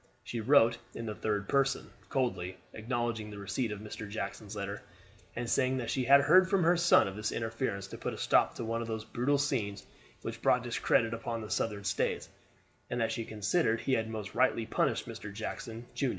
She 0.23 0.39
wrote 0.39 0.79
in 0.95 1.05
the 1.05 1.13
third 1.13 1.47
person, 1.47 1.91
coldly 2.09 2.57
acknowledging 2.73 3.29
the 3.29 3.37
receipt 3.37 3.71
of 3.71 3.81
Mr. 3.81 4.09
Jackson's 4.09 4.55
letter, 4.55 4.81
and 5.35 5.47
saying 5.47 5.77
that 5.77 5.91
she 5.91 6.05
had 6.05 6.21
heard 6.21 6.49
from 6.49 6.63
her 6.63 6.75
son 6.75 7.07
of 7.07 7.15
his 7.15 7.31
interference 7.31 7.85
to 7.89 7.99
put 7.99 8.15
a 8.15 8.17
stop 8.17 8.55
to 8.55 8.65
one 8.65 8.81
of 8.81 8.87
those 8.87 9.05
brutal 9.05 9.37
scenes 9.37 9.85
which 10.23 10.41
brought 10.41 10.63
discredit 10.63 11.13
upon 11.13 11.41
the 11.41 11.51
Southern 11.51 11.83
States, 11.83 12.29
and 12.89 12.99
that 12.99 13.11
she 13.11 13.23
considered 13.25 13.81
he 13.81 13.93
had 13.93 14.09
most 14.09 14.33
rightly 14.33 14.65
punished 14.65 15.05
Mr. 15.07 15.31
Jackson, 15.31 15.85
jun. 15.93 16.09